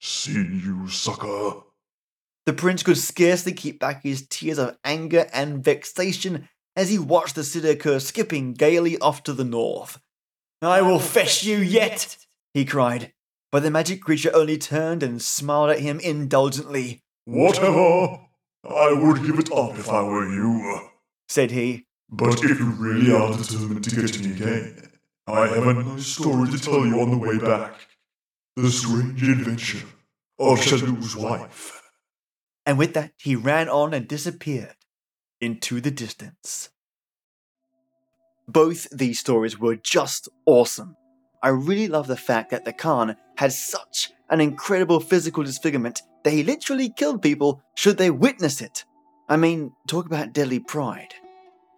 [0.00, 1.62] See you, sucker.
[2.46, 7.34] The prince could scarcely keep back his tears of anger and vexation as he watched
[7.34, 10.00] the Siddhi-Kur skipping gaily off to the north.
[10.62, 12.16] I will fetch you yet,
[12.54, 13.12] he cried,
[13.52, 17.02] but the magic creature only turned and smiled at him indulgently.
[17.26, 18.20] Whatever.
[18.64, 20.88] I would give it up if I were you.
[21.28, 24.90] Said he, But if you really are determined to get me again,
[25.26, 27.74] I have a nice story to tell you on the way back.
[28.56, 29.86] The strange adventure
[30.38, 31.82] of Chalu's wife.
[32.66, 34.76] and with that he ran on and disappeared
[35.40, 36.70] into the distance.
[38.48, 40.96] Both these stories were just awesome.
[41.42, 46.32] I really love the fact that the Khan had such an incredible physical disfigurement that
[46.32, 48.84] he literally killed people should they witness it.
[49.28, 51.14] I mean, talk about deadly pride.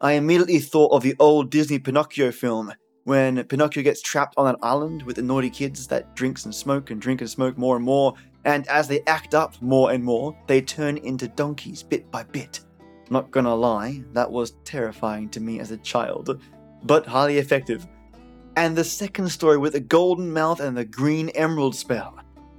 [0.03, 2.73] I immediately thought of the old Disney Pinocchio film
[3.05, 6.91] when Pinocchio gets trapped on an island with the naughty kids that drinks and smoke
[6.91, 10.35] and drink and smoke more and more And as they act up more and more,
[10.47, 12.61] they turn into donkeys bit by bit.
[13.11, 16.41] Not gonna lie, that was terrifying to me as a child,
[16.85, 17.87] but highly effective.
[18.57, 22.19] And the second story with the golden mouth and the green emerald spell.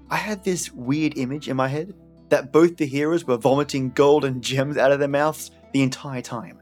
[0.09, 1.93] I had this weird image in my head
[2.29, 6.21] that both the heroes were vomiting gold and gems out of their mouths the entire
[6.21, 6.60] time.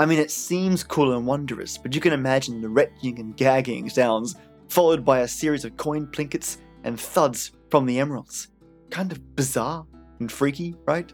[0.00, 3.90] I mean, it seems cool and wondrous, but you can imagine the retching and gagging
[3.90, 4.34] sounds,
[4.68, 8.48] followed by a series of coin plinkets and thuds from the emeralds.
[8.88, 9.86] Kind of bizarre
[10.18, 11.12] and freaky, right?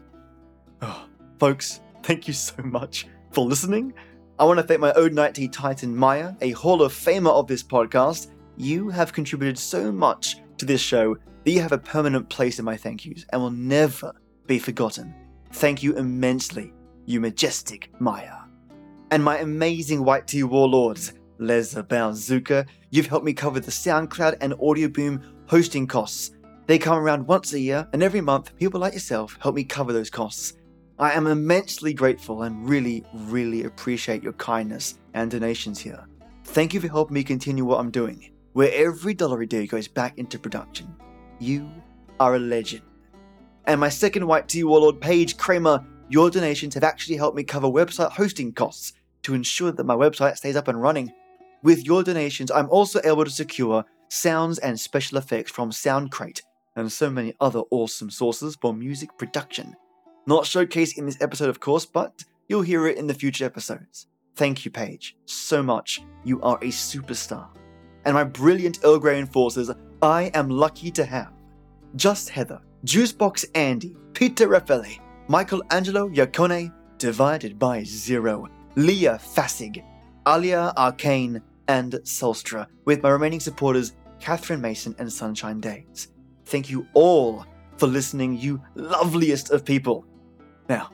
[0.81, 1.05] Oh,
[1.37, 3.93] folks, thank you so much for listening.
[4.39, 8.27] I want to thank my Odinite Titan Mayah, a Hall of Famer of this podcast.
[8.55, 12.63] You have contributed so much to this show that you have a permanent place in
[12.63, 14.13] my thank yous and will never
[14.45, 15.13] be forgotten.
[15.51, 16.71] Thank you immensely,
[17.05, 18.46] you majestic Mayah.
[19.09, 24.53] And my amazing White Tea Warlords, Leza Balzuka, you've helped me cover the SoundCloud and
[24.53, 26.31] Audioboom hosting costs.
[26.65, 29.93] They come around once a year, and every month, people like yourself help me cover
[29.93, 30.53] those costs.
[30.99, 36.05] I am immensely grateful and really, really appreciate your kindness and donations here.
[36.43, 39.87] Thank you for helping me continue what I'm doing, where every dollar a day goes
[39.87, 40.93] back into production.
[41.39, 41.69] You
[42.19, 42.81] are a legend.
[43.65, 47.67] And my second White Tea Warlord, Paige Cramer, your donations have actually helped me cover
[47.67, 48.93] website hosting costs
[49.23, 51.11] to ensure that my website stays up and running.
[51.63, 56.41] With your donations, I'm also able to secure sounds and special effects from Soundcrate
[56.75, 59.75] and so many other awesome sources for music production.
[60.27, 64.07] Not showcased in this episode, of course, but you'll hear it in the future episodes.
[64.35, 66.01] Thank you, Paige, so much.
[66.23, 67.47] You are a superstar.
[68.05, 71.33] And my brilliant Earl Grey enforcers, I am lucky to have
[71.95, 74.99] Just Heather, Juicebox Andy, Peter Raffaelli,
[75.29, 78.47] Michelangelo Yacone, divided by zero,
[78.77, 79.83] Leah Fasig,
[80.25, 86.07] Alia Arcane, and Solstra, with my remaining supporters, Catherine Mason and Sunshine Days.
[86.45, 90.05] Thank you all for listening, you loveliest of people.
[90.69, 90.91] Now,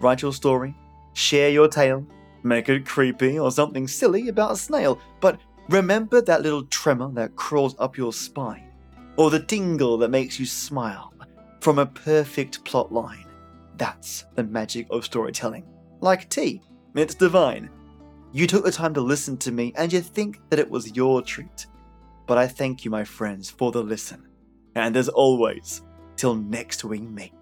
[0.00, 0.74] write your story,
[1.12, 2.04] share your tale,
[2.42, 7.36] make it creepy or something silly about a snail, but remember that little tremor that
[7.36, 8.72] crawls up your spine,
[9.16, 11.14] or the tingle that makes you smile
[11.60, 13.24] from a perfect plot line.
[13.78, 15.64] That's the magic of storytelling.
[16.00, 16.62] Like tea,
[16.94, 17.70] it's divine.
[18.32, 21.22] You took the time to listen to me and you think that it was your
[21.22, 21.66] treat.
[22.26, 24.28] But I thank you, my friends, for the listen.
[24.74, 25.82] And as always,
[26.16, 27.32] till next we meet.